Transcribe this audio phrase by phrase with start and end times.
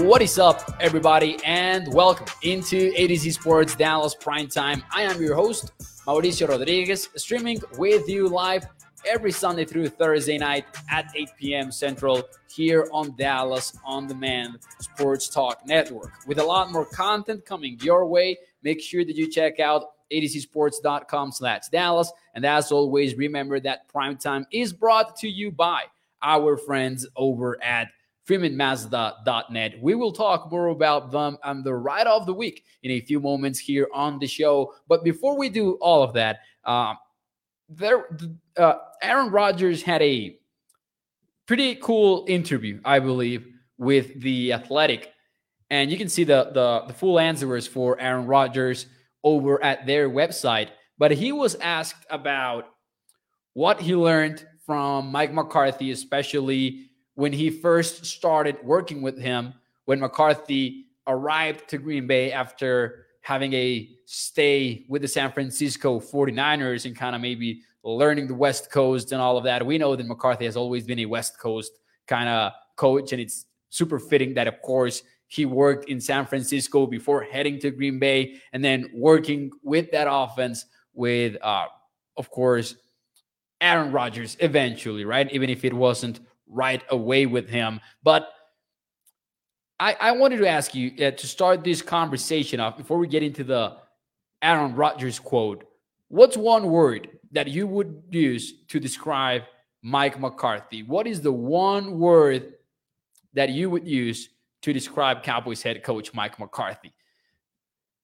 [0.00, 4.82] What is up, everybody, and welcome into A to Z Sports Dallas Prime Time.
[4.90, 5.72] I am your host,
[6.06, 8.66] Mauricio Rodriguez, streaming with you live
[9.06, 11.70] every Sunday through Thursday night at 8 p.m.
[11.70, 16.12] Central here on Dallas On Demand Sports Talk Network.
[16.26, 21.30] With a lot more content coming your way, make sure that you check out atozsports.com
[21.30, 22.10] slash Dallas.
[22.34, 25.82] And as always, remember that primetime is brought to you by
[26.22, 27.88] our friends over at
[28.30, 29.82] FreemanMazda.net.
[29.82, 33.18] We will talk more about them on the ride of the week in a few
[33.18, 34.72] moments here on the show.
[34.86, 36.94] But before we do all of that, uh,
[37.68, 38.06] there,
[38.56, 40.38] uh, Aaron Rodgers had a
[41.46, 43.46] pretty cool interview, I believe,
[43.78, 45.12] with the Athletic,
[45.70, 48.86] and you can see the the, the full answers for Aaron Rodgers
[49.24, 50.68] over at their website.
[50.98, 52.66] But he was asked about
[53.54, 56.89] what he learned from Mike McCarthy, especially
[57.20, 59.52] when he first started working with him
[59.84, 66.86] when McCarthy arrived to Green Bay after having a stay with the San Francisco 49ers
[66.86, 69.66] and kind of maybe learning the West Coast and all of that.
[69.66, 71.72] We know that McCarthy has always been a West Coast
[72.06, 76.86] kind of coach, and it's super fitting that, of course, he worked in San Francisco
[76.86, 81.66] before heading to Green Bay and then working with that offense with, uh,
[82.16, 82.76] of course,
[83.60, 85.30] Aaron Rodgers eventually, right?
[85.32, 87.80] Even if it wasn't right away with him.
[88.02, 88.28] But
[89.78, 93.22] I, I wanted to ask you uh, to start this conversation off before we get
[93.22, 93.76] into the
[94.42, 95.64] Aaron Rodgers quote.
[96.08, 99.42] What's one word that you would use to describe
[99.82, 100.82] Mike McCarthy?
[100.82, 102.54] What is the one word
[103.32, 104.28] that you would use
[104.62, 106.92] to describe Cowboys head coach Mike McCarthy?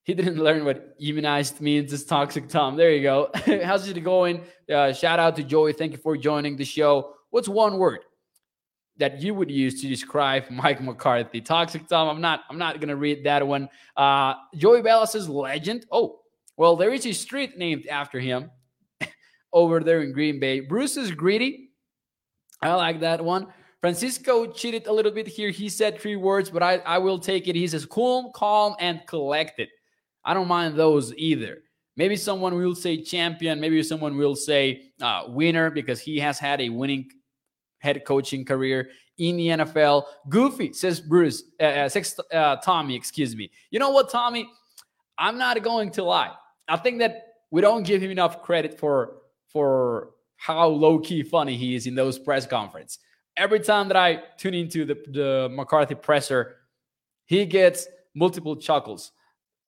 [0.05, 1.93] He didn't learn what immunized means.
[1.93, 2.77] It's toxic Tom.
[2.77, 3.31] There you go.
[3.65, 4.43] How's it going?
[4.73, 5.73] Uh, shout out to Joey.
[5.75, 7.15] Thank you for joining the show.
[7.31, 8.01] What's one word
[8.99, 11.41] that you would use to describe Mike McCarthy.
[11.41, 13.69] Toxic Tom, I'm not I'm not gonna read that one.
[13.97, 15.87] Uh Joey Bella says legend.
[15.91, 16.21] Oh,
[16.57, 18.51] well, there is a street named after him
[19.53, 20.61] over there in Green Bay.
[20.61, 21.71] Bruce is greedy.
[22.62, 23.49] I like that one.
[23.81, 25.51] Francisco cheated a little bit here.
[25.51, 27.55] He said three words, but I, I will take it.
[27.55, 29.69] He says cool, calm, and collected.
[30.25, 31.59] I don't mind those either.
[31.97, 33.61] Maybe someone will say champion.
[33.61, 37.09] Maybe someone will say uh, winner because he has had a winning
[37.87, 40.05] head coaching career in the NFL.
[40.29, 43.51] Goofy says Bruce, uh, uh, says, uh, Tommy, excuse me.
[43.71, 44.49] You know what, Tommy?
[45.19, 46.33] I'm not going to lie.
[46.69, 51.57] I think that we don't give him enough credit for for how low key funny
[51.57, 52.99] he is in those press conference.
[53.37, 56.57] Every time that I tune into the, the McCarthy presser,
[57.25, 59.13] he gets multiple chuckles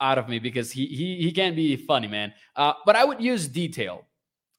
[0.00, 2.34] out of me because he he he can be funny, man.
[2.56, 4.04] Uh, but I would use detail.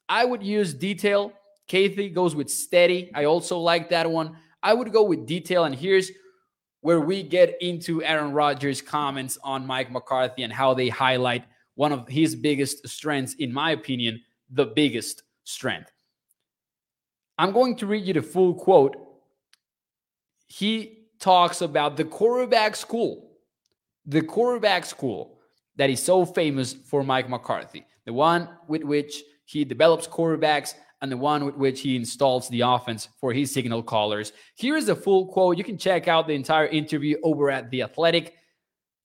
[0.07, 1.33] I would use detail
[1.69, 3.11] Kathy goes with steady.
[3.13, 4.35] I also like that one.
[4.61, 5.63] I would go with detail.
[5.63, 6.11] And here's
[6.81, 11.91] where we get into Aaron Rodgers' comments on Mike McCarthy and how they highlight one
[11.91, 14.19] of his biggest strengths, in my opinion,
[14.49, 15.91] the biggest strength.
[17.37, 18.97] I'm going to read you the full quote.
[20.47, 23.29] He talks about the quarterback school,
[24.05, 25.39] the quarterback school
[25.75, 31.11] that is so famous for Mike McCarthy, the one with which he develops quarterbacks and
[31.11, 34.33] the one with which he installs the offense for his signal callers.
[34.55, 35.57] Here is a full quote.
[35.57, 38.35] You can check out the entire interview over at The Athletic.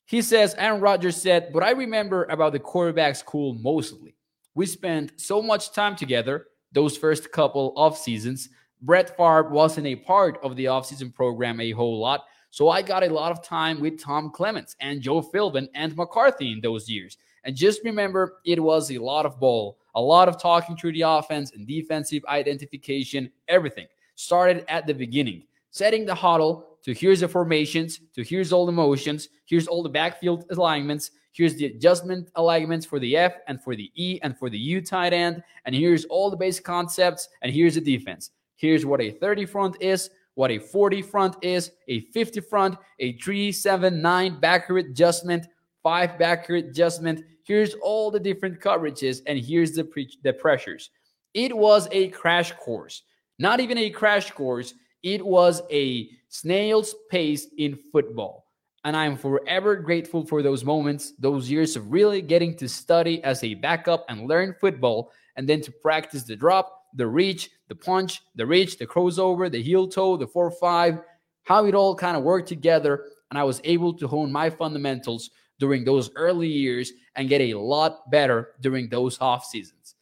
[0.07, 4.17] He says, Aaron Rodgers said, But I remember about the quarterback school mostly.
[4.55, 8.49] We spent so much time together those first couple of seasons.
[8.83, 12.25] Brett Favre wasn't a part of the offseason program a whole lot.
[12.51, 16.53] So I got a lot of time with Tom Clements and Joe Philbin and McCarthy
[16.53, 17.17] in those years.
[17.45, 21.03] And just remember, it was a lot of ball a lot of talking through the
[21.03, 23.87] offense and defensive identification, everything
[24.17, 28.73] started at the beginning, setting the huddle to here's the formations, to here's all the
[28.73, 33.75] motions, here's all the backfield alignments, here's the adjustment alignments for the F and for
[33.75, 37.53] the E and for the U tight end, and here's all the basic concepts, and
[37.53, 38.31] here's the defense.
[38.57, 43.17] Here's what a 30 front is, what a 40 front is, a 50 front, a
[43.19, 45.47] 3, 7, 9 backward adjustment,
[45.85, 50.91] 5 backward adjustment, Here's all the different coverages, and here's the, pre- the pressures.
[51.35, 53.03] It was a crash course
[53.39, 58.47] Not even a crash course, it was a snail's pace in football.
[58.85, 63.43] And I'm forever grateful for those moments, those years of really getting to study as
[63.45, 68.23] a backup and learn football, and then to practice the drop, the reach, the punch,
[68.37, 70.99] the reach, the crossover, the heel toe, the 4 5,
[71.43, 73.11] how it all kind of worked together.
[73.31, 77.55] And I was able to hone my fundamentals during those early years and get a
[77.55, 79.95] lot better during those off seasons.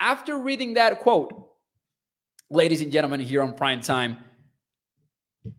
[0.00, 1.32] After reading that quote,
[2.50, 4.18] ladies and gentlemen, here on Prime Time,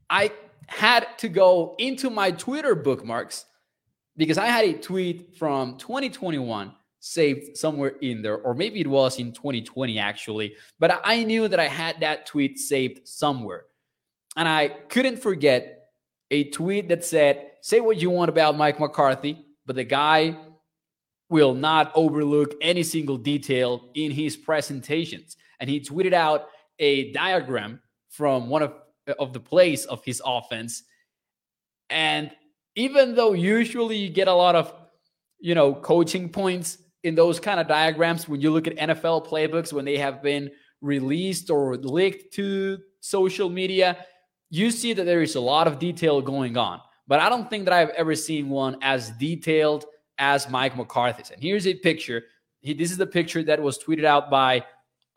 [0.10, 0.32] I
[0.68, 3.46] had to go into my Twitter bookmarks
[4.18, 9.20] because I had a tweet from 2021 saved somewhere in there, or maybe it was
[9.20, 13.66] in 2020 actually, but I knew that I had that tweet saved somewhere.
[14.36, 15.83] And I couldn't forget
[16.34, 20.36] a tweet that said, Say what you want about Mike McCarthy, but the guy
[21.30, 25.38] will not overlook any single detail in his presentations.
[25.60, 26.48] And he tweeted out
[26.80, 28.74] a diagram from one of,
[29.20, 30.84] of the plays of his offense.
[31.90, 32.32] And
[32.76, 34.74] even though usually you get a lot of,
[35.40, 39.72] you know, coaching points in those kind of diagrams when you look at NFL playbooks
[39.72, 40.50] when they have been
[40.82, 43.98] released or leaked to social media,
[44.54, 46.80] you see that there is a lot of detail going on.
[47.08, 49.86] But I don't think that I've ever seen one as detailed
[50.20, 51.32] as Mike McCarthy's.
[51.32, 52.26] And here's a picture.
[52.62, 54.64] He, this is the picture that was tweeted out by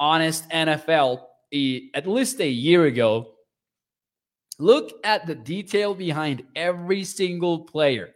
[0.00, 1.20] Honest NFL
[1.52, 3.34] a, at least a year ago.
[4.58, 8.14] Look at the detail behind every single player.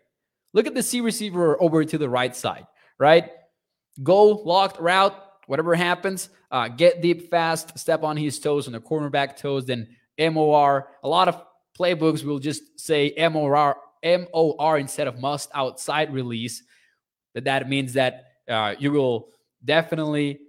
[0.55, 2.67] Look at the C receiver over to the right side,
[2.99, 3.29] right?
[4.03, 5.15] Go locked route,
[5.49, 9.87] whatever happens, uh, get deep fast, step on his toes, on the cornerback toes, then
[10.21, 10.89] MOR.
[11.03, 11.43] A lot of
[11.79, 16.63] playbooks will just say MOR, MOR instead of must outside release.
[17.35, 19.29] That that means that uh, you will
[19.65, 20.41] definitely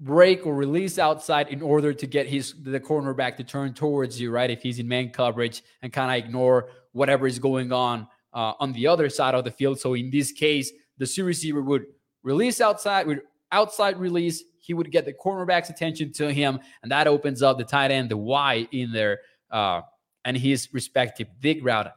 [0.00, 4.30] break or release outside in order to get his the cornerback to turn towards you,
[4.30, 4.50] right?
[4.50, 8.72] If he's in man coverage and kind of ignore whatever is going on uh, on
[8.72, 9.78] the other side of the field.
[9.80, 11.86] So in this case, the receiver would
[12.22, 13.22] release outside would
[13.52, 14.42] outside release.
[14.64, 18.10] He would get the cornerback's attention to him, and that opens up the tight end,
[18.10, 19.20] the Y in there,
[19.50, 19.82] uh,
[20.24, 21.92] and his respective dig route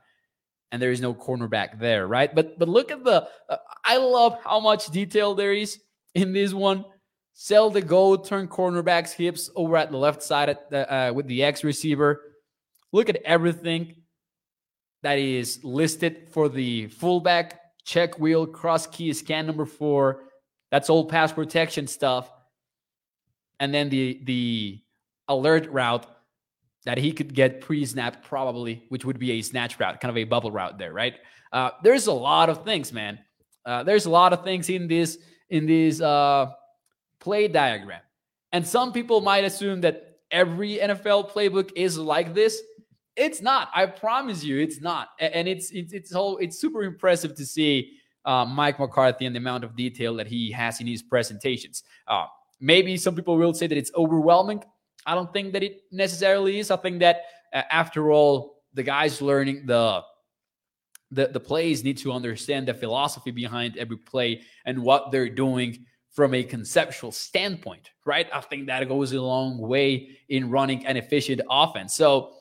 [0.71, 2.33] and there is no cornerback there, right?
[2.33, 5.79] But but look at the uh, I love how much detail there is
[6.13, 6.85] in this one.
[7.33, 11.43] Sell the go, turn cornerbacks hips over at the left side the, uh, with the
[11.43, 12.21] X receiver.
[12.91, 13.95] Look at everything
[15.03, 20.23] that is listed for the fullback check wheel, cross key, scan number four.
[20.71, 22.31] That's all pass protection stuff.
[23.59, 24.81] And then the the
[25.27, 26.05] alert route
[26.85, 30.23] that he could get pre-snap probably, which would be a snatch route, kind of a
[30.23, 31.15] bubble route there, right?
[31.51, 33.19] Uh, there's a lot of things, man.
[33.65, 35.17] Uh, there's a lot of things in this
[35.49, 36.47] in this uh,
[37.19, 38.01] play diagram,
[38.51, 42.61] and some people might assume that every NFL playbook is like this.
[43.15, 43.69] It's not.
[43.73, 45.09] I promise you, it's not.
[45.19, 49.39] And it's it's it's all it's super impressive to see uh, Mike McCarthy and the
[49.39, 51.83] amount of detail that he has in his presentations.
[52.07, 52.25] Uh,
[52.59, 54.63] maybe some people will say that it's overwhelming.
[55.05, 56.71] I don't think that it necessarily is.
[56.71, 57.21] I think that
[57.53, 60.01] uh, after all, the guys learning the
[61.11, 65.85] the the plays need to understand the philosophy behind every play and what they're doing
[66.11, 68.27] from a conceptual standpoint, right?
[68.33, 71.93] I think that goes a long way in running an efficient offense.
[71.93, 72.33] So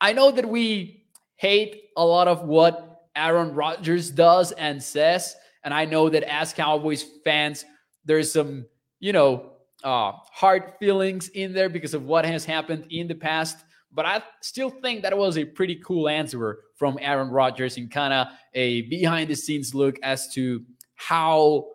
[0.00, 5.34] I know that we hate a lot of what Aaron Rodgers does and says,
[5.64, 7.64] and I know that as Cowboys fans,
[8.04, 8.66] there's some,
[9.00, 9.52] you know,
[9.84, 13.64] uh, hard feelings in there because of what has happened in the past.
[13.92, 18.12] But I still think that was a pretty cool answer from Aaron Rodgers and kind
[18.12, 20.62] of a behind the scenes look as to
[20.96, 21.68] how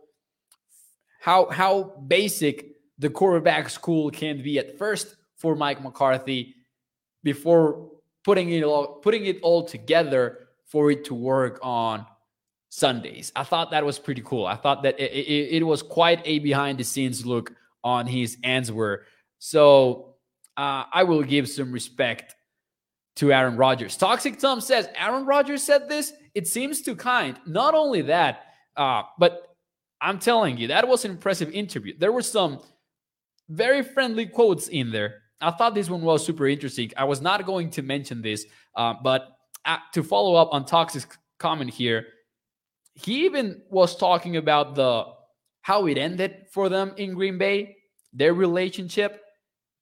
[1.21, 2.67] how how basic
[2.99, 6.55] the quarterback school can be at first for Mike McCarthy
[7.23, 7.89] before
[8.23, 12.05] putting it all putting it all together for it to work on
[12.75, 13.31] Sundays.
[13.35, 14.47] I thought that was pretty cool.
[14.47, 17.53] I thought that it, it, it was quite a behind the scenes look
[17.83, 19.05] on his answer.
[19.37, 20.15] So
[20.57, 22.35] uh, I will give some respect
[23.17, 23.95] to Aaron Rodgers.
[23.95, 26.13] Toxic Tom says Aaron Rodgers said this.
[26.33, 27.39] It seems too kind.
[27.45, 29.55] Not only that, uh, but
[30.01, 31.93] I'm telling you, that was an impressive interview.
[31.95, 32.59] There were some
[33.49, 35.21] very friendly quotes in there.
[35.39, 36.91] I thought this one was super interesting.
[36.97, 41.19] I was not going to mention this, uh, but uh, to follow up on Toxic's
[41.37, 42.07] comment here,
[42.95, 45.05] he even was talking about the
[45.61, 47.77] how it ended for them in Green Bay,
[48.11, 49.21] their relationship.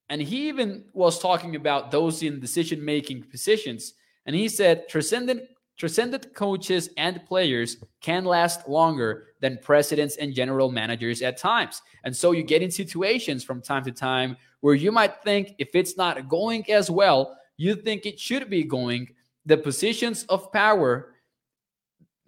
[0.09, 3.93] And he even was talking about those in decision making positions.
[4.25, 5.41] And he said, transcendent,
[5.77, 11.81] transcendent coaches and players can last longer than presidents and general managers at times.
[12.03, 15.69] And so you get in situations from time to time where you might think if
[15.73, 19.09] it's not going as well, you think it should be going.
[19.47, 21.15] The positions of power,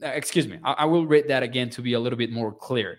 [0.02, 2.98] excuse me, I, I will read that again to be a little bit more clear.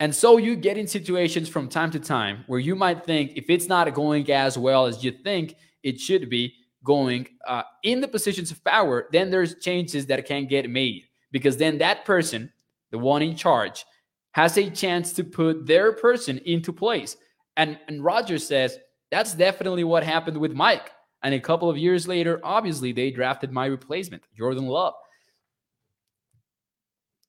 [0.00, 3.44] And so you get in situations from time to time where you might think if
[3.48, 6.54] it's not going as well as you think it should be,
[6.84, 11.56] going uh, in the positions of power, then there's changes that can get made because
[11.56, 12.52] then that person,
[12.90, 13.84] the one in charge,
[14.32, 17.16] has a chance to put their person into place.
[17.56, 18.78] And, and Rodgers says
[19.10, 20.90] that's definitely what happened with Mike.
[21.22, 24.94] And a couple of years later, obviously, they drafted my replacement, Jordan Love.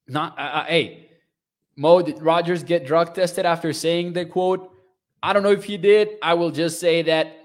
[0.07, 1.09] Not, uh, uh, hey,
[1.75, 4.71] Mo, did Rodgers get drug tested after saying the quote?
[5.21, 6.09] I don't know if he did.
[6.21, 7.43] I will just say that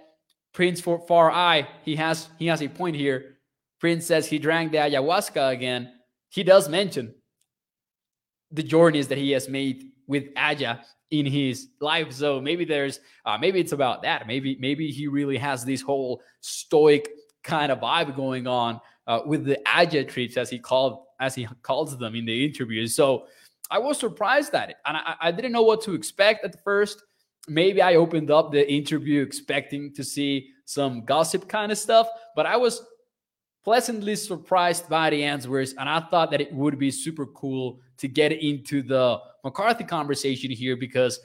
[0.53, 3.37] Prince for Far Eye, he has he has a point here.
[3.79, 5.93] Prince says he drank the ayahuasca again.
[6.31, 7.15] He does mention
[8.51, 12.13] the journeys that he has made with Aja in his life.
[12.13, 14.27] So maybe there's uh, maybe it's about that.
[14.27, 17.09] Maybe maybe he really has this whole stoic
[17.45, 21.49] kind of vibe going on uh, with the Aja trips as he called as he
[21.63, 22.95] calls them in the interviews.
[22.95, 23.27] So
[23.73, 27.03] I was surprised at it, and I, I didn't know what to expect at first
[27.49, 32.47] maybe I opened up the interview expecting to see some gossip kind of stuff, but
[32.47, 32.83] I was
[33.65, 35.75] pleasantly surprised by the answers.
[35.75, 40.51] And I thought that it would be super cool to get into the McCarthy conversation
[40.51, 41.21] here because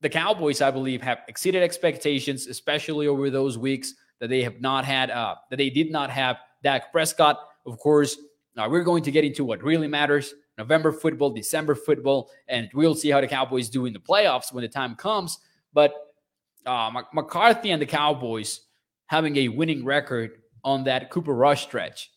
[0.00, 4.84] the Cowboys, I believe, have exceeded expectations, especially over those weeks that they have not
[4.84, 7.38] had, uh, that they did not have Dak Prescott.
[7.66, 8.16] Of course,
[8.56, 12.94] now we're going to get into what really matters November football, December football, and we'll
[12.94, 15.38] see how the Cowboys do in the playoffs when the time comes.
[15.72, 15.94] But
[16.66, 18.60] uh, McCarthy and the Cowboys
[19.06, 22.10] having a winning record on that Cooper Rush stretch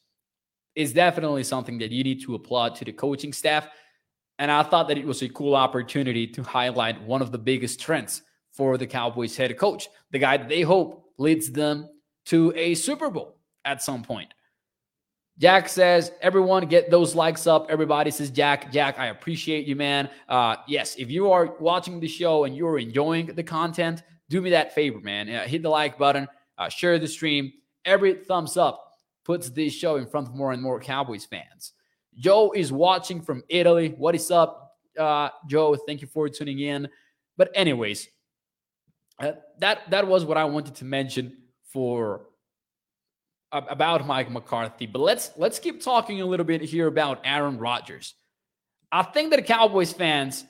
[0.75, 3.67] is definitely something that you need to applaud to the coaching staff.
[4.39, 7.79] And I thought that it was a cool opportunity to highlight one of the biggest
[7.79, 11.89] trends for the Cowboys head coach, the guy that they hope leads them
[12.25, 14.33] to a Super Bowl at some point.
[15.39, 17.67] Jack says, everyone get those likes up.
[17.69, 20.09] Everybody says, Jack, Jack, I appreciate you, man.
[20.27, 24.49] Uh, yes, if you are watching the show and you're enjoying the content, do me
[24.49, 25.29] that favor, man.
[25.29, 26.27] Uh, hit the like button,
[26.57, 27.53] uh, share the stream.
[27.85, 31.73] Every thumbs up puts this show in front of more and more Cowboys fans.
[32.15, 33.93] Joe is watching from Italy.
[33.95, 35.75] What is up, uh, Joe?
[35.75, 36.89] Thank you for tuning in.
[37.37, 38.07] But anyways,
[39.19, 41.37] uh, that that was what I wanted to mention
[41.71, 42.29] for
[43.69, 48.15] about Mike McCarthy, but let's let's keep talking a little bit here about Aaron Rodgers.
[48.91, 50.45] I think that Cowboys fans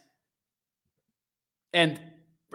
[1.73, 1.99] and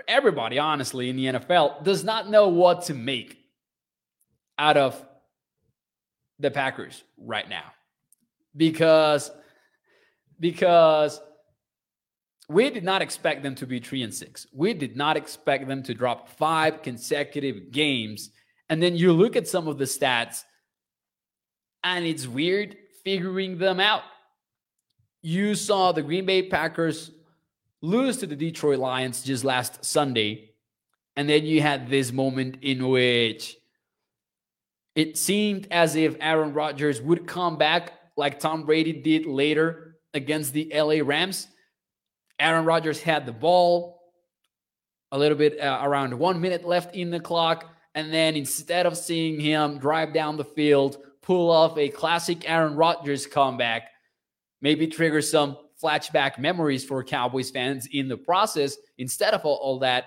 [0.08, 3.38] everybody, honestly, in the NFL does not know what to make
[4.58, 5.04] out of
[6.38, 7.64] the Packers right now.
[8.56, 9.30] Because
[10.38, 11.20] because
[12.48, 14.46] we did not expect them to be 3 and 6.
[14.52, 18.30] We did not expect them to drop 5 consecutive games
[18.68, 20.44] and then you look at some of the stats,
[21.84, 24.02] and it's weird figuring them out.
[25.22, 27.10] You saw the Green Bay Packers
[27.80, 30.50] lose to the Detroit Lions just last Sunday.
[31.16, 33.56] And then you had this moment in which
[34.94, 40.52] it seemed as if Aaron Rodgers would come back like Tom Brady did later against
[40.52, 41.48] the LA Rams.
[42.38, 44.00] Aaron Rodgers had the ball
[45.10, 47.71] a little bit uh, around one minute left in the clock.
[47.94, 52.74] And then instead of seeing him drive down the field, pull off a classic Aaron
[52.74, 53.90] Rodgers comeback,
[54.60, 59.78] maybe trigger some flashback memories for Cowboys fans in the process, instead of all, all
[59.80, 60.04] that,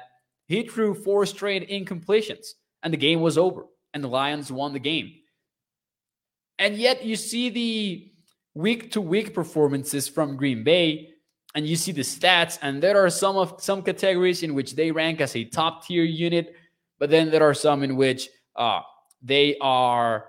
[0.48, 4.80] he threw four straight incompletions and the game was over and the Lions won the
[4.80, 5.13] game.
[6.60, 8.12] And yet you see the
[8.54, 11.10] week to week performances from Green Bay
[11.56, 14.92] and you see the stats and there are some of some categories in which they
[14.92, 16.56] rank as a top tier unit
[17.00, 18.82] but then there are some in which uh,
[19.22, 20.25] they are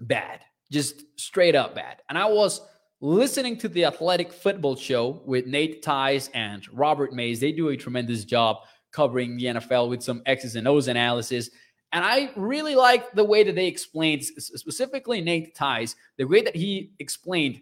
[0.00, 2.02] bad, just straight up bad.
[2.08, 2.60] And I was
[3.00, 7.40] listening to the Athletic Football Show with Nate Tice and Robert Mays.
[7.40, 8.58] They do a tremendous job
[8.92, 11.50] covering the NFL with some X's and O's analysis.
[11.92, 16.56] And I really like the way that they explained, specifically Nate Tice, the way that
[16.56, 17.60] he explained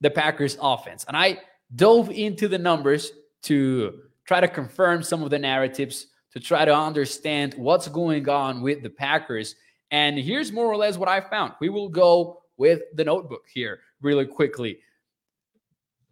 [0.00, 1.04] the Packers offense.
[1.06, 1.40] And I
[1.74, 6.74] dove into the numbers to try to confirm some of the narratives to try to
[6.74, 9.56] understand what's going on with the Packers.
[9.90, 11.54] And here's more or less what I found.
[11.60, 14.78] We will go with the notebook here really quickly.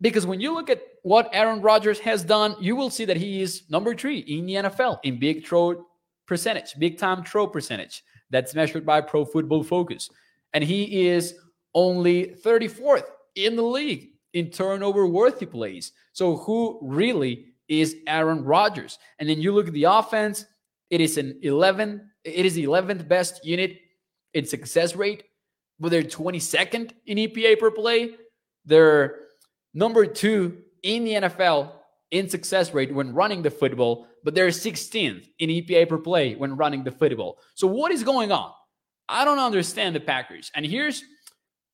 [0.01, 3.43] Because when you look at what Aaron Rodgers has done, you will see that he
[3.43, 5.87] is number three in the NFL in big throw
[6.27, 8.03] percentage, big time throw percentage.
[8.31, 10.11] That's measured by Pro Football Focus.
[10.53, 11.35] And he is
[11.75, 15.93] only 34th in the league in turnover worthy plays.
[16.13, 18.99] So who really is Aaron Rodgers?
[19.19, 20.47] And then you look at the offense,
[20.91, 23.79] it is an 11, it is the 11th best unit
[24.35, 25.25] in success rate,
[25.79, 28.15] but they're 22nd in EPA per play.
[28.65, 29.17] They're
[29.75, 31.73] number two in the NFL
[32.11, 36.57] in success rate when running the football, but they're 16th in EPA per play when
[36.57, 37.39] running the football.
[37.55, 38.53] So what is going on?
[39.09, 40.51] I don't understand the Packers.
[40.55, 41.03] And here's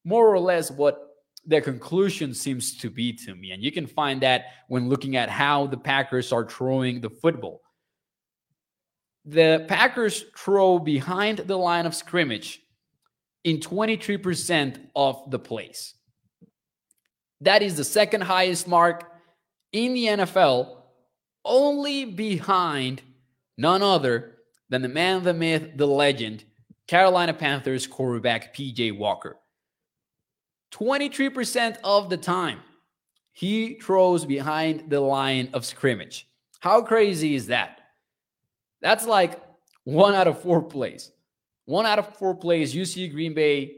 [0.05, 1.14] more or less what
[1.47, 3.53] the conclusion seems to be to me.
[3.53, 7.61] And you can find that when looking at how the Packers are throwing the football.
[9.27, 12.61] The Packers throw behind the line of scrimmage
[13.45, 15.95] in 23% of the plays.
[17.41, 19.11] That is the second highest mark
[19.73, 20.83] in the NFL,
[21.45, 23.03] only behind
[23.59, 24.37] none other
[24.71, 26.45] than the man, the myth, the legend,
[26.87, 29.37] Carolina Panthers quarterback PJ Walker.
[30.75, 32.61] 23% of the time,
[33.33, 36.29] he throws behind the line of scrimmage.
[36.61, 37.81] How crazy is that?
[38.81, 39.41] That's like
[39.85, 41.13] one out of four plays.
[41.67, 43.77] One out of four plays, you see Green Bay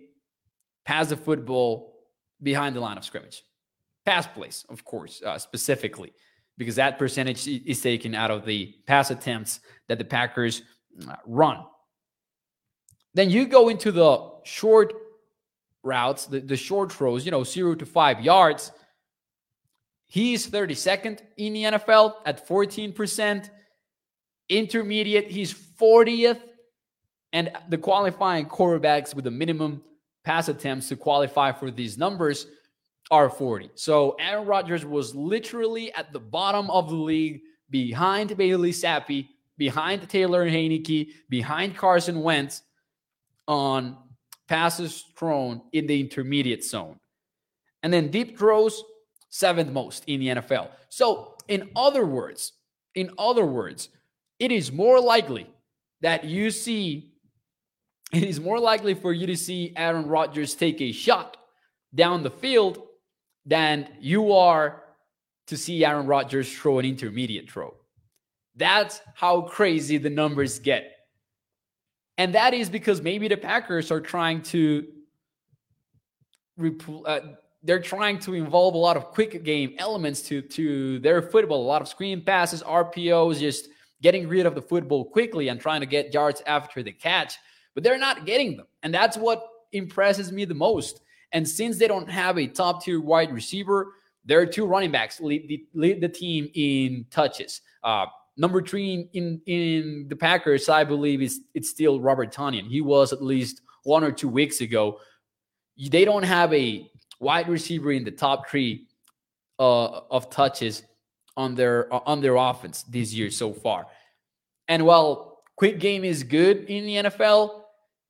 [0.84, 1.94] pass the football
[2.42, 3.42] behind the line of scrimmage.
[4.04, 6.12] Pass plays, of course, uh, specifically,
[6.58, 10.62] because that percentage is taken out of the pass attempts that the Packers
[11.08, 11.64] uh, run.
[13.14, 14.92] Then you go into the short
[15.87, 18.73] routes, the, the short throws, you know, zero to five yards.
[20.07, 23.50] He's 32nd in the NFL at 14%.
[24.49, 26.40] Intermediate, he's 40th.
[27.33, 29.83] And the qualifying quarterbacks with the minimum
[30.25, 32.47] pass attempts to qualify for these numbers
[33.11, 33.71] are 40.
[33.75, 40.09] So Aaron Rodgers was literally at the bottom of the league behind Bailey Zappe, behind
[40.09, 42.62] Taylor Heinicke, behind Carson Wentz
[43.49, 43.97] on
[44.48, 46.98] passes thrown in the intermediate zone.
[47.82, 48.82] And then deep throws,
[49.28, 50.70] seventh most in the NFL.
[50.88, 52.52] So, in other words,
[52.94, 53.88] in other words,
[54.38, 55.46] it is more likely
[56.00, 57.12] that you see,
[58.12, 61.37] it is more likely for you to see Aaron Rodgers take a shot
[61.94, 62.82] down the field
[63.44, 64.82] than you are
[65.46, 67.74] to see Aaron Rodgers throw an intermediate throw.
[68.56, 70.95] That's how crazy the numbers get.
[72.18, 74.87] And that is because maybe the Packers are trying to
[77.05, 77.20] uh,
[77.62, 81.66] they're trying to involve a lot of quick game elements to to their football, a
[81.66, 83.68] lot of screen passes, RPOs, just
[84.02, 87.35] getting rid of the football quickly and trying to get yards after the catch,
[87.74, 88.66] but they're not getting them.
[88.83, 91.00] And that's what impresses me the most.
[91.33, 95.48] And since they don't have a top tier wide receiver, their two running backs lead
[95.48, 97.62] the, lead the team in touches.
[97.83, 102.68] Uh, Number three in, in the Packers, I believe, is it's still Robert Tonyan.
[102.68, 105.01] He was at least one or two weeks ago.
[105.79, 108.88] They don't have a wide receiver in the top three
[109.59, 110.83] uh, of touches
[111.37, 113.87] on their on their offense this year so far.
[114.68, 117.62] And while quick game is good in the NFL,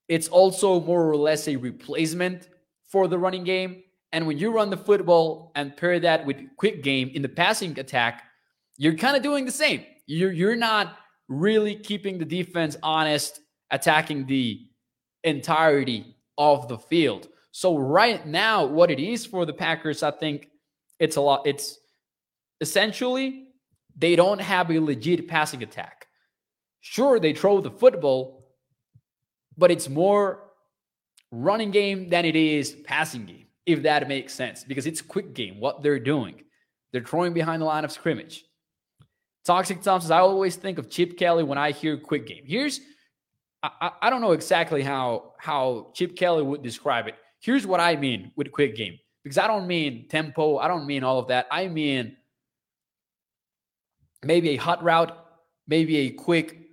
[0.08, 2.48] it's also more or less a replacement
[2.88, 3.82] for the running game.
[4.12, 7.78] And when you run the football and pair that with quick game in the passing
[7.78, 8.22] attack,
[8.76, 9.84] you're kind of doing the same.
[10.06, 10.96] You're you're not
[11.28, 13.40] really keeping the defense honest,
[13.70, 14.60] attacking the
[15.24, 17.28] entirety of the field.
[17.52, 20.48] So right now, what it is for the Packers, I think
[21.00, 21.46] it's a lot.
[21.46, 21.78] It's
[22.60, 23.48] essentially
[23.96, 26.06] they don't have a legit passing attack.
[26.80, 28.46] Sure, they throw the football,
[29.56, 30.44] but it's more
[31.32, 35.58] running game than it is passing game, if that makes sense, because it's quick game,
[35.58, 36.42] what they're doing.
[36.92, 38.44] They're throwing behind the line of scrimmage.
[39.46, 42.42] Toxic Thompson, I always think of Chip Kelly when I hear quick game.
[42.44, 42.80] Here's,
[43.62, 47.14] I, I don't know exactly how how Chip Kelly would describe it.
[47.38, 51.04] Here's what I mean with quick game because I don't mean tempo, I don't mean
[51.04, 51.46] all of that.
[51.50, 52.16] I mean
[54.24, 55.16] maybe a hot route,
[55.68, 56.70] maybe a quick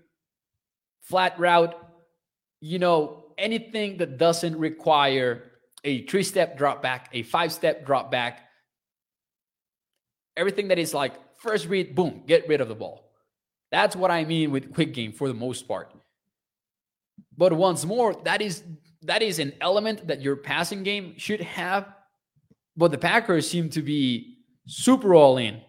[1.01, 1.75] flat route.
[2.59, 5.51] You know, anything that doesn't require
[5.83, 8.41] a three step drop back, a five step drop back,
[10.35, 13.11] everything that is like First read, boom, get rid of the ball.
[13.69, 15.93] That's what I mean with quick game for the most part.
[17.37, 18.63] But once more, that is
[19.01, 21.93] that is an element that your passing game should have.
[22.77, 25.59] But the Packers seem to be super all in.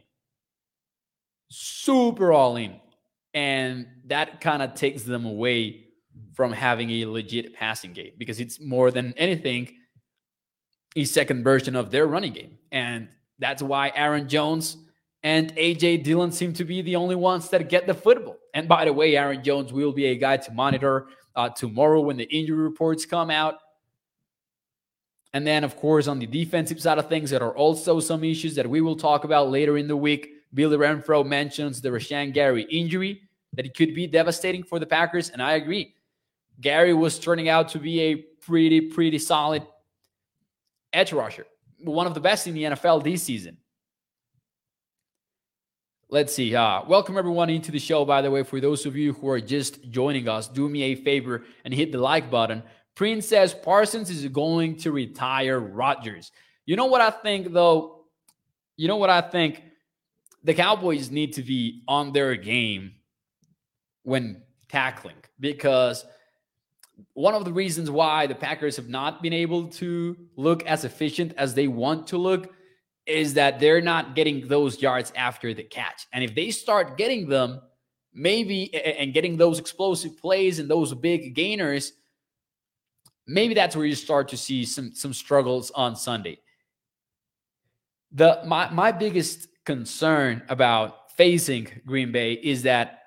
[1.48, 2.76] Super all in.
[3.34, 5.86] And that kind of takes them away
[6.34, 9.74] from having a legit passing game because it's more than anything
[10.94, 12.58] a second version of their running game.
[12.70, 13.08] And
[13.40, 14.76] that's why Aaron Jones
[15.24, 18.36] and AJ Dillon seem to be the only ones that get the football.
[18.52, 22.18] And by the way, Aaron Jones will be a guy to monitor uh, tomorrow when
[22.18, 23.54] the injury reports come out.
[25.32, 28.54] And then, of course, on the defensive side of things, there are also some issues
[28.54, 30.28] that we will talk about later in the week.
[30.52, 33.22] Billy Renfro mentions the Rashan Gary injury,
[33.54, 35.30] that it could be devastating for the Packers.
[35.30, 35.94] And I agree.
[36.60, 39.66] Gary was turning out to be a pretty, pretty solid
[40.92, 41.46] edge rusher,
[41.78, 43.56] one of the best in the NFL this season.
[46.14, 46.54] Let's see.
[46.54, 48.04] Uh, welcome everyone into the show.
[48.04, 50.94] By the way, for those of you who are just joining us, do me a
[50.94, 52.62] favor and hit the like button.
[52.94, 56.30] Prince says Parsons is going to retire Rodgers.
[56.66, 58.04] You know what I think, though?
[58.76, 59.60] You know what I think?
[60.44, 62.92] The Cowboys need to be on their game
[64.04, 66.06] when tackling because
[67.14, 71.34] one of the reasons why the Packers have not been able to look as efficient
[71.36, 72.54] as they want to look
[73.06, 76.06] is that they're not getting those yards after the catch.
[76.12, 77.60] And if they start getting them,
[78.14, 81.92] maybe and getting those explosive plays and those big gainers,
[83.26, 86.38] maybe that's where you start to see some some struggles on Sunday.
[88.12, 93.02] The my my biggest concern about facing Green Bay is that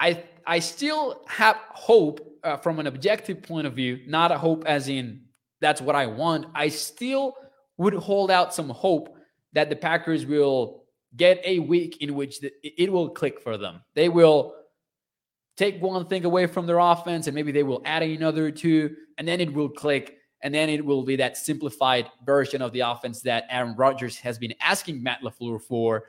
[0.00, 4.64] I I still have hope uh, from an objective point of view, not a hope
[4.66, 5.22] as in
[5.60, 6.46] that's what I want.
[6.54, 7.34] I still
[7.78, 9.16] would hold out some hope
[9.52, 10.84] that the Packers will
[11.16, 13.82] get a week in which the, it will click for them.
[13.94, 14.54] They will
[15.56, 19.26] take one thing away from their offense and maybe they will add another two, and
[19.26, 20.18] then it will click.
[20.42, 24.38] And then it will be that simplified version of the offense that Aaron Rodgers has
[24.38, 26.04] been asking Matt LaFleur for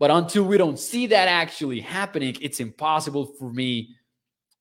[0.00, 3.94] but until we don't see that actually happening, it's impossible for me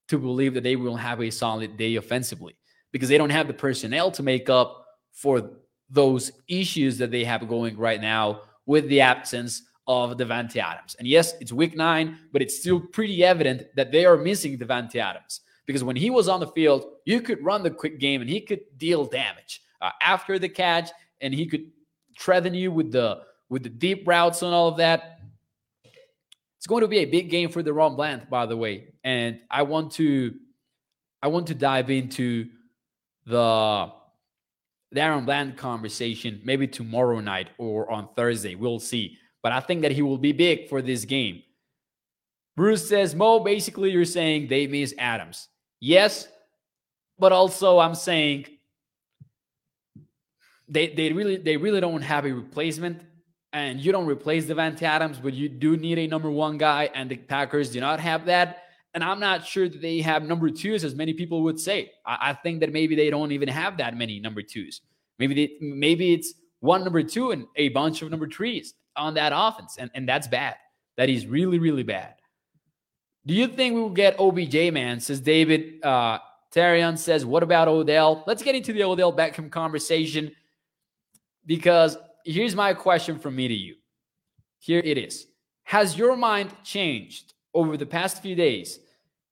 [0.10, 2.58] to believe that they will have a solid day offensively
[2.92, 5.50] because they don't have the personnel to make up for
[5.90, 10.96] those issues that they have going right now with the absence of Davante Adams.
[11.00, 14.98] And yes, it's week nine, but it's still pretty evident that they are missing Davante
[14.98, 18.30] Adams because when he was on the field, you could run the quick game and
[18.30, 20.90] he could deal damage uh, after the catch,
[21.22, 21.72] and he could
[22.20, 25.20] threaten you with the with the deep routes and all of that.
[26.58, 28.94] It's going to be a big game for DaRon Bland, by the way.
[29.04, 30.34] And I want to
[31.22, 32.48] I want to dive into
[33.26, 33.92] the
[34.96, 38.56] DaRon Bland conversation maybe tomorrow night or on Thursday.
[38.56, 39.18] We'll see.
[39.44, 41.44] But I think that he will be big for this game.
[42.56, 45.48] Bruce says, Mo, basically you're saying they miss Adams.
[45.80, 46.28] Yes,
[47.18, 48.48] but also I'm saying
[50.68, 53.02] they they really they really don't have a replacement
[53.54, 57.10] and you don't replace Davante Adams, but you do need a number one guy, and
[57.10, 58.64] the Packers do not have that.
[58.94, 61.92] And I'm not sure that they have number twos as many people would say.
[62.06, 64.82] I, I think that maybe they don't even have that many number twos.
[65.20, 69.32] Maybe they, maybe it's one number two and a bunch of number threes on that
[69.36, 70.56] offense, and, and that's bad.
[70.98, 72.16] That is really really bad.
[73.26, 75.00] Do you think we will get OBJ, man?
[75.00, 75.84] Says David.
[75.84, 76.20] Uh,
[76.54, 80.32] Tarion says, "What about Odell?" Let's get into the Odell Beckham conversation
[81.46, 83.76] because here's my question from me to you.
[84.58, 85.28] Here it is.
[85.64, 88.80] Has your mind changed over the past few days?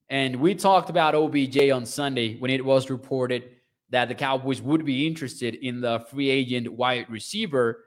[0.09, 3.49] And we talked about OBJ on Sunday when it was reported
[3.89, 7.83] that the Cowboys would be interested in the free agent wide receiver.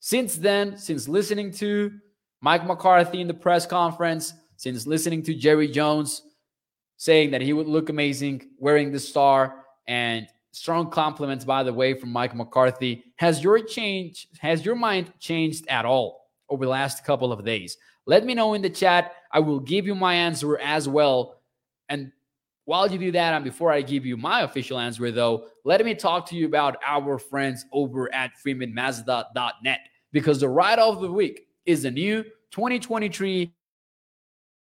[0.00, 1.92] Since then, since listening to
[2.40, 6.22] Mike McCarthy in the press conference, since listening to Jerry Jones
[6.96, 11.92] saying that he would look amazing wearing the star, and Strong compliments, by the way,
[11.92, 13.04] from Mike McCarthy.
[13.16, 17.76] Has your change, has your mind changed at all over the last couple of days?
[18.06, 19.15] Let me know in the chat.
[19.32, 21.40] I will give you my answer as well.
[21.88, 22.12] And
[22.64, 25.94] while you do that, and before I give you my official answer, though, let me
[25.94, 29.80] talk to you about our friends over at freemanmazda.net
[30.12, 33.52] because the ride of the week is the new 2023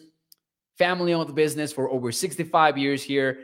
[0.77, 3.41] family owned business for over 65 years here.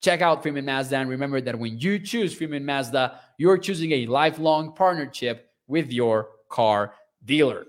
[0.00, 4.06] Check out Freeman Mazda and remember that when you choose Freeman Mazda, you're choosing a
[4.06, 7.66] lifelong partnership with your car dealer.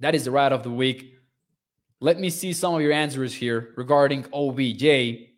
[0.00, 1.14] That is the ride of the week.
[2.00, 5.28] Let me see some of your answers here regarding OBJ.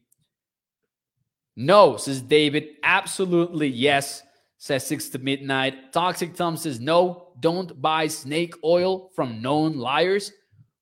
[1.56, 2.68] No, says David.
[2.82, 4.22] Absolutely yes
[4.56, 5.92] says 6 to midnight.
[5.92, 10.32] Toxic Tom says, no, don't buy snake oil from known liars.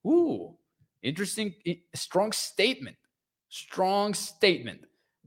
[0.07, 0.55] Ooh,
[1.03, 1.53] Interesting,
[1.93, 2.95] strong statement.
[3.49, 4.79] Strong statement.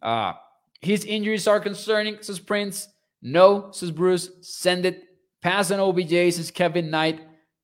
[0.02, 0.34] Uh,
[0.80, 2.88] his injuries are concerning, says Prince.
[3.22, 4.30] No, says Bruce.
[4.42, 5.02] Send it.
[5.42, 7.20] Pass on OBJ, says Kevin Knight.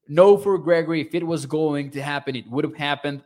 [0.08, 1.00] No for Gregory.
[1.00, 3.22] If it was going to happen, it would have happened.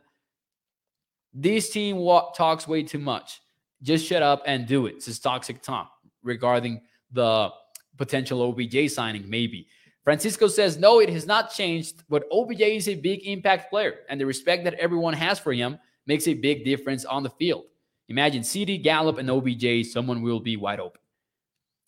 [1.33, 1.97] This team
[2.35, 3.41] talks way too much.
[3.81, 5.87] Just shut up and do it, says Toxic Tom
[6.23, 7.49] regarding the
[7.97, 9.67] potential OBJ signing, maybe.
[10.03, 14.19] Francisco says, no, it has not changed, but OBJ is a big impact player, and
[14.19, 17.65] the respect that everyone has for him makes a big difference on the field.
[18.09, 21.01] Imagine CeeDee, Gallup, and OBJ, someone will be wide open.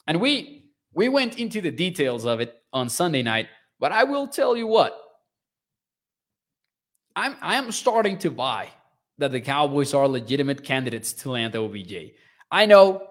[0.08, 3.48] And we we went into the details of it on Sunday night,
[3.80, 5.00] but I will tell you what.
[7.16, 8.70] I'm I'm starting to buy
[9.18, 12.12] that the Cowboys are legitimate candidates to land OBJ.
[12.52, 13.08] I know,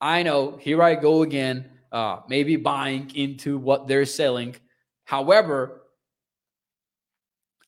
[0.00, 4.56] I know, here I go again uh, maybe buying into what they're selling.
[5.04, 5.82] However,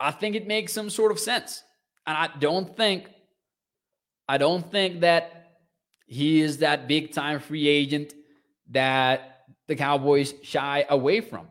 [0.01, 1.63] I think it makes some sort of sense.
[2.07, 3.09] And I don't think,
[4.29, 5.59] I don't think that
[6.07, 8.15] he is that big time free agent
[8.71, 11.47] that the Cowboys shy away from.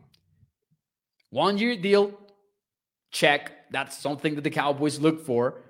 [1.30, 2.18] One year deal,
[3.10, 3.52] check.
[3.70, 5.62] That's something that the Cowboys look for.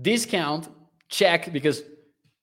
[0.00, 0.68] Discount,
[1.08, 1.82] check, because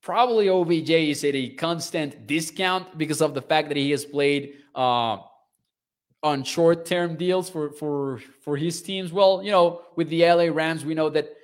[0.02, 4.56] probably OBJ is at a constant discount because of the fact that he has played
[4.76, 5.17] uh,
[6.24, 9.12] on short-term deals for for for his teams.
[9.12, 11.35] Well, you know, with the LA Rams, we know that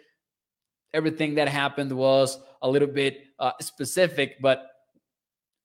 [0.93, 4.67] everything that happened was a little bit uh, specific, but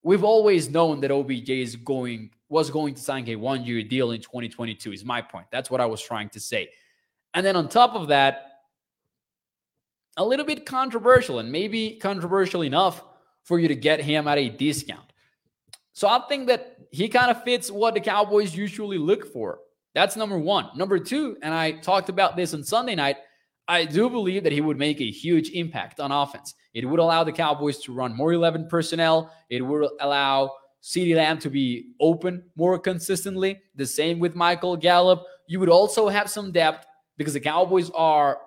[0.02, 4.20] we've always known that OBJ is going was going to sign a one-year deal in
[4.20, 4.92] 2022.
[4.92, 5.46] Is my point.
[5.50, 6.70] That's what I was trying to say.
[7.34, 8.60] And then on top of that,
[10.16, 13.02] a little bit controversial and maybe controversial enough
[13.42, 15.12] for you to get him at a discount.
[15.92, 19.58] So I think that he kind of fits what the Cowboys usually look for.
[19.94, 20.68] That's number one.
[20.76, 23.16] Number two, and I talked about this on Sunday night,
[23.68, 26.54] I do believe that he would make a huge impact on offense.
[26.72, 29.32] It would allow the Cowboys to run more 11 personnel.
[29.50, 30.52] It would allow
[30.82, 33.60] CeeDee Lamb to be open more consistently.
[33.74, 35.24] The same with Michael Gallup.
[35.48, 38.38] You would also have some depth because the Cowboys are,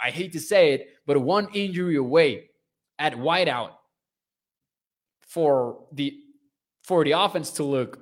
[0.00, 2.50] I hate to say it, but one injury away
[2.98, 3.70] at wideout
[5.22, 6.18] for the
[6.84, 7.98] for the offense to look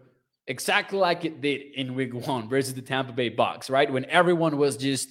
[0.46, 3.90] exactly like it did in week one versus the Tampa Bay Bucks, right?
[3.90, 5.10] When everyone was just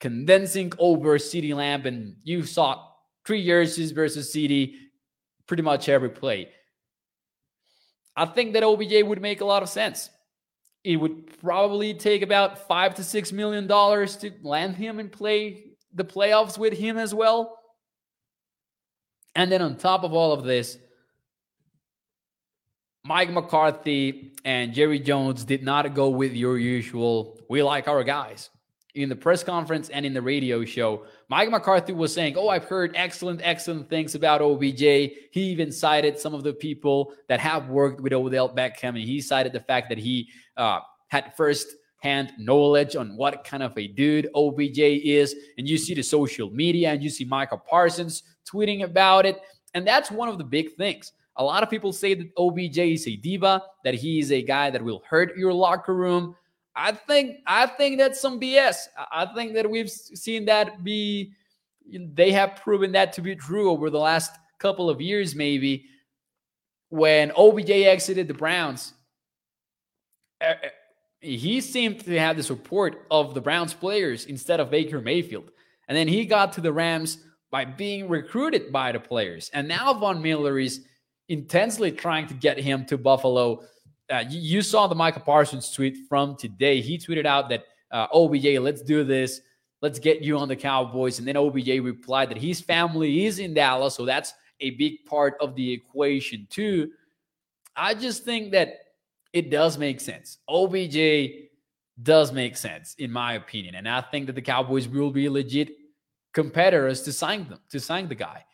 [0.00, 2.88] condensing over CeeDee Lamb and you saw
[3.26, 4.74] three jerseys versus CeeDee
[5.46, 6.48] pretty much every play.
[8.16, 10.10] I think that OBJ would make a lot of sense.
[10.84, 15.64] It would probably take about five to six million dollars to land him and play
[15.94, 17.58] the playoffs with him as well.
[19.34, 20.78] And then on top of all of this,
[23.04, 28.50] Mike McCarthy and Jerry Jones did not go with your usual, we like our guys.
[28.94, 32.64] In the press conference and in the radio show, Mike McCarthy was saying, Oh, I've
[32.64, 34.78] heard excellent, excellent things about OBJ.
[34.78, 39.20] He even cited some of the people that have worked with Odell Beckham, and he
[39.20, 40.78] cited the fact that he uh,
[41.08, 45.34] had first hand knowledge on what kind of a dude OBJ is.
[45.58, 49.40] And you see the social media and you see Micah Parsons tweeting about it.
[49.72, 51.12] And that's one of the big things.
[51.36, 54.70] A lot of people say that OBJ is a diva, that he is a guy
[54.70, 56.36] that will hurt your locker room.
[56.76, 58.76] I think I think that's some BS.
[59.12, 61.32] I think that we've seen that be
[61.90, 65.84] they have proven that to be true over the last couple of years maybe
[66.88, 68.94] when OBJ exited the Browns
[71.24, 75.50] he seemed to have the support of the Browns players instead of Baker Mayfield.
[75.88, 77.18] And then he got to the Rams
[77.50, 79.50] by being recruited by the players.
[79.54, 80.84] And now Von Miller is
[81.28, 83.62] intensely trying to get him to Buffalo.
[84.12, 86.80] Uh, you, you, saw the Micah Parsons tweet from today.
[86.80, 89.40] He tweeted out that, uh, OBJ, let's do this.
[89.80, 91.18] Let's get you on the Cowboys.
[91.18, 93.94] And then OBJ replied that his family is in Dallas.
[93.94, 96.90] So that's a big part of the equation, too.
[97.76, 98.78] I just think that
[99.32, 100.38] it does make sense.
[100.48, 101.48] OBJ
[102.02, 103.74] does make sense, in my opinion.
[103.74, 105.70] And I think that the Cowboys will be legit
[106.32, 108.44] competitors to sign them, to sign the guy.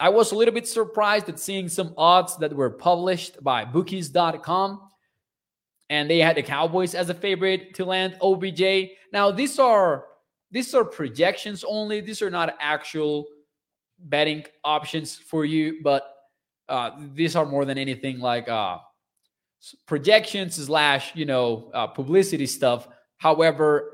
[0.00, 4.80] I was a little bit surprised at seeing some odds that were published by bookies.com.
[5.90, 8.90] And they had the Cowboys as a favorite to land OBJ.
[9.12, 10.06] Now, these are
[10.50, 12.00] these are projections only.
[12.00, 13.26] These are not actual
[13.98, 16.14] betting options for you, but
[16.68, 18.78] uh, these are more than anything like uh,
[19.86, 22.88] projections slash you know uh, publicity stuff.
[23.18, 23.93] However,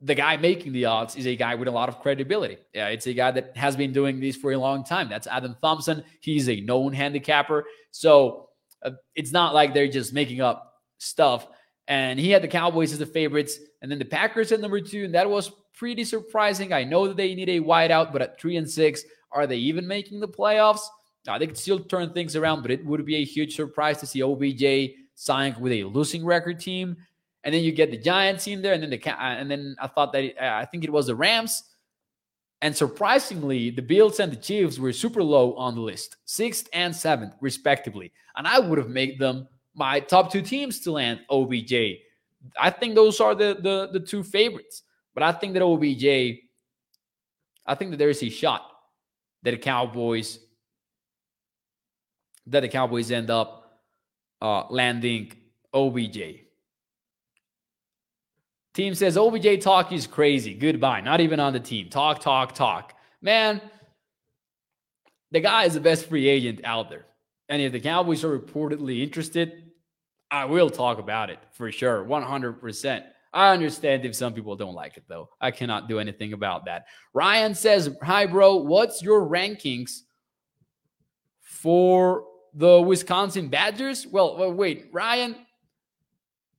[0.00, 2.58] the guy making the odds is a guy with a lot of credibility.
[2.74, 5.08] Yeah, it's a guy that has been doing this for a long time.
[5.08, 6.04] That's Adam Thompson.
[6.20, 8.50] He's a known handicapper, so
[8.84, 11.48] uh, it's not like they're just making up stuff.
[11.88, 15.04] and he had the Cowboys as the favorites, and then the Packers at number two,
[15.04, 16.72] and that was pretty surprising.
[16.72, 19.86] I know that they need a wideout, but at three and six, are they even
[19.86, 20.80] making the playoffs?
[21.26, 24.06] Now, they could still turn things around, but it would be a huge surprise to
[24.06, 26.96] see OBJ sign with a losing record team.
[27.46, 30.12] And then you get the Giants in there, and then the and then I thought
[30.12, 31.62] that I think it was the Rams.
[32.60, 36.94] And surprisingly, the Bills and the Chiefs were super low on the list, sixth and
[36.94, 38.12] seventh, respectively.
[38.36, 42.00] And I would have made them my top two teams to land OBJ.
[42.58, 44.82] I think those are the the, the two favorites.
[45.14, 46.40] But I think that OBJ,
[47.64, 48.72] I think that there is a shot
[49.44, 50.40] that the Cowboys
[52.48, 53.82] that the Cowboys end up
[54.42, 55.32] uh, landing
[55.72, 56.45] OBJ.
[58.76, 60.52] Team says OBJ talk is crazy.
[60.52, 61.00] Goodbye.
[61.00, 61.88] Not even on the team.
[61.88, 62.92] Talk, talk, talk.
[63.22, 63.62] Man,
[65.30, 67.06] the guy is the best free agent out there.
[67.48, 69.70] And if the Cowboys are reportedly interested,
[70.30, 72.04] I will talk about it for sure.
[72.04, 73.04] 100%.
[73.32, 75.30] I understand if some people don't like it, though.
[75.40, 76.84] I cannot do anything about that.
[77.14, 78.56] Ryan says, Hi, bro.
[78.56, 80.00] What's your rankings
[81.40, 84.06] for the Wisconsin Badgers?
[84.06, 85.45] Well, wait, Ryan,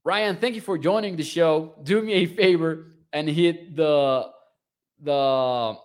[0.08, 1.74] Ryan, thank you for joining the show.
[1.82, 4.30] Do me a favor and hit the
[5.02, 5.76] the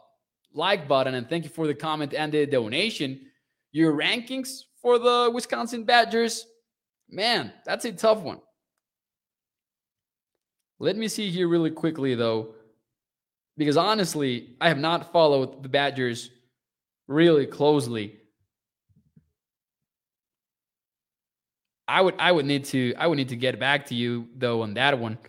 [0.53, 3.19] like button and thank you for the comment and the donation.
[3.73, 6.45] Your rankings for the Wisconsin Badgers,
[7.09, 8.39] man, that's a tough one.
[10.79, 12.55] Let me see here really quickly though,
[13.57, 16.29] because honestly, I have not followed the Badgers
[17.09, 18.21] really closely.
[21.93, 24.63] I would I would need to I would need to get back to you though
[24.63, 25.19] on that one.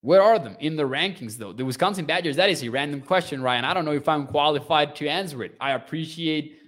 [0.00, 1.52] Where are them in the rankings though?
[1.52, 3.64] The Wisconsin Badgers, that is a random question, Ryan.
[3.64, 5.56] I don't know if I'm qualified to answer it.
[5.60, 6.60] I appreciate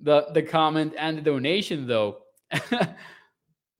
[0.00, 2.22] the the comment and the donation though.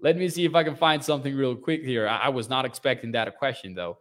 [0.00, 2.06] Let me see if I can find something real quick here.
[2.06, 3.96] I, I was not expecting that a question though.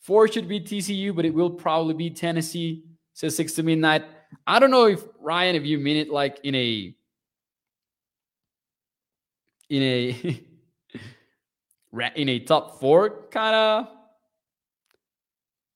[0.00, 2.84] Four should be TCU, but it will probably be Tennessee.
[3.14, 4.04] Says six to midnight.
[4.46, 6.94] I don't know if Ryan, if you mean it like in a
[9.72, 10.44] in a
[12.20, 13.88] in a top four kind of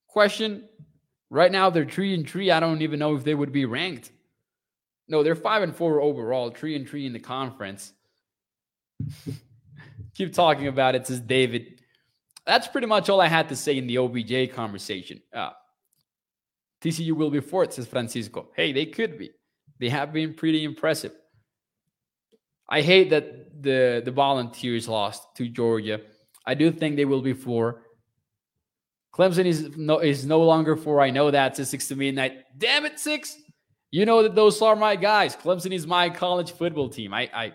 [0.06, 0.68] question.
[1.30, 2.50] Right now they're three and three.
[2.50, 4.12] I don't even know if they would be ranked.
[5.08, 7.92] No, they're five and four overall, three and three in the conference.
[10.14, 11.80] Keep talking about it, says David.
[12.44, 15.20] That's pretty much all I had to say in the OBJ conversation.
[15.32, 15.50] Uh,
[16.82, 18.48] TCU will be fourth, says Francisco.
[18.54, 19.30] Hey, they could be.
[19.78, 21.12] They have been pretty impressive.
[22.68, 26.00] I hate that the the Volunteers lost to Georgia.
[26.46, 27.82] I do think they will be four.
[29.12, 31.00] Clemson is no is no longer four.
[31.00, 31.58] I know that.
[31.58, 32.32] It's six to midnight.
[32.56, 33.36] Damn it, six.
[33.90, 35.36] You know that those are my guys.
[35.36, 37.12] Clemson is my college football team.
[37.12, 37.52] I I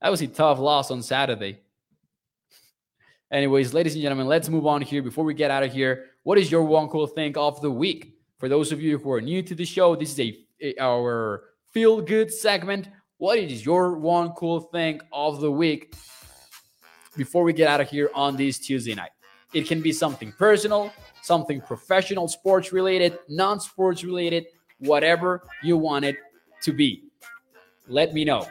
[0.00, 1.60] that was a tough loss on Saturday.
[3.30, 6.04] Anyways, ladies and gentlemen, let's move on here before we get out of here.
[6.22, 8.14] What is your one cool thing of the week?
[8.38, 10.30] For those of you who are new to the show, this is a,
[10.62, 15.94] a our feel good segment what is your one cool thing of the week
[17.16, 19.10] before we get out of here on this Tuesday night?
[19.54, 24.46] It can be something personal, something professional, sports related, non sports related,
[24.80, 26.16] whatever you want it
[26.62, 27.04] to be.
[27.88, 28.46] Let me know.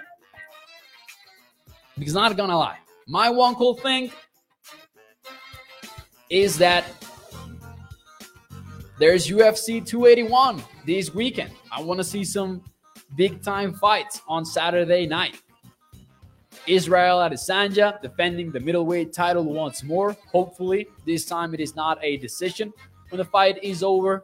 [1.98, 4.12] Because not gonna lie, my one cool thing
[6.30, 6.86] is that
[8.98, 11.52] there's UFC 281 this weekend.
[11.72, 12.64] I want to see some
[13.16, 15.42] big time fights on Saturday night.
[16.68, 20.16] Israel Adesanya defending the middleweight title once more.
[20.32, 22.74] Hopefully, this time it is not a decision
[23.10, 24.24] when the fight is over.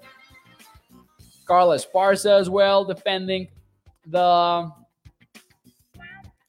[1.45, 3.47] Carla Esparza as well defending
[4.07, 4.71] the.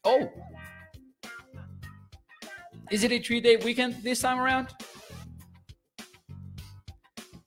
[0.05, 0.33] Oh,
[2.91, 4.69] is it a three day weekend this time around?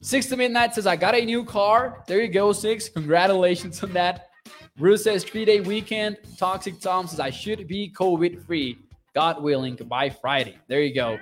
[0.01, 2.03] Six to midnight says, I got a new car.
[2.07, 2.89] There you go, Six.
[2.89, 4.29] Congratulations on that.
[4.77, 6.17] Bruce says three day weekend.
[6.37, 8.77] Toxic Tom says I should be COVID free,
[9.13, 10.57] God willing, by Friday.
[10.67, 11.17] There you go.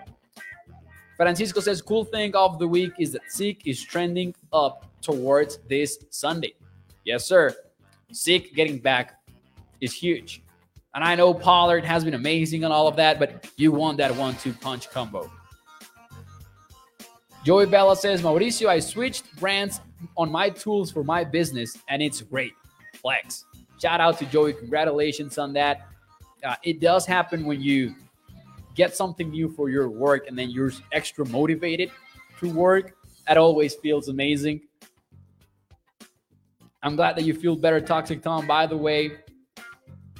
[1.17, 5.99] Francisco says cool thing of the week is that Zeke is trending up towards this
[6.09, 6.55] Sunday.
[7.05, 7.55] Yes, sir.
[8.11, 9.19] Zeke getting back
[9.81, 10.41] is huge.
[10.95, 14.15] And I know Pollard has been amazing and all of that, but you want that
[14.15, 15.31] one two punch combo.
[17.43, 19.79] Joey Bella says, Mauricio, I switched brands
[20.17, 22.53] on my tools for my business and it's great
[23.03, 23.45] flex.
[23.79, 24.53] Shout out to Joey.
[24.53, 25.87] Congratulations on that.
[26.43, 27.93] Uh, it does happen when you
[28.73, 31.91] get something new for your work and then you're extra motivated
[32.39, 32.95] to work.
[33.27, 34.61] That always feels amazing.
[36.81, 38.47] I'm glad that you feel better, Toxic Tom.
[38.47, 39.11] By the way,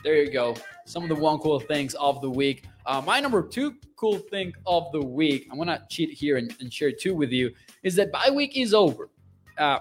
[0.04, 0.56] there you go.
[0.86, 2.66] Some of the one cool things of the week.
[2.86, 6.72] Uh, my number two cool thing of the week, I'm gonna cheat here and, and
[6.72, 7.54] share two with you,
[7.84, 9.10] is that bye week is over.
[9.58, 9.80] Uh,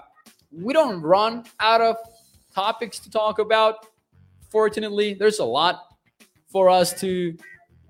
[0.51, 1.97] we don't run out of
[2.53, 3.87] topics to talk about.
[4.49, 5.95] Fortunately, there's a lot
[6.51, 7.35] for us to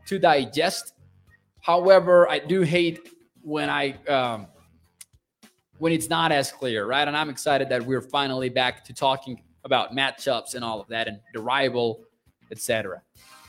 [0.07, 0.93] to digest.
[1.61, 3.09] However, I do hate
[3.41, 4.47] when I um,
[5.77, 7.07] when it's not as clear, right?
[7.07, 11.07] And I'm excited that we're finally back to talking about matchups and all of that
[11.07, 12.03] and the rival,
[12.51, 13.01] etc.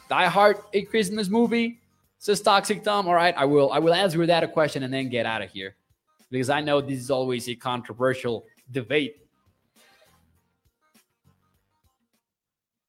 [0.08, 1.80] Die Hard, a Christmas movie,
[2.18, 3.08] says Toxic Tom.
[3.08, 5.50] All right, I will I will answer that a question and then get out of
[5.50, 5.76] here
[6.30, 9.23] because I know this is always a controversial debate.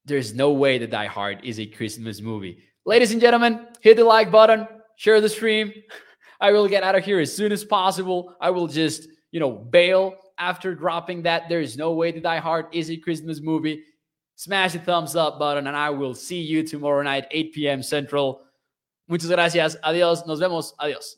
[0.05, 2.59] There's no way that Die Hard is a Christmas movie.
[2.85, 5.73] Ladies and gentlemen, hit the like button, share the stream.
[6.39, 8.35] I will get out of here as soon as possible.
[8.39, 11.49] I will just, you know, bail after dropping that.
[11.49, 13.83] There is no way that Die Hard is a Christmas movie.
[14.35, 17.81] Smash the thumbs up button, and I will see you tomorrow night, 8 p.m.
[17.81, 18.41] Central.
[19.07, 19.77] Muchas gracias.
[19.83, 20.27] Adiós.
[20.27, 20.73] Nos vemos.
[20.79, 21.15] Adiós.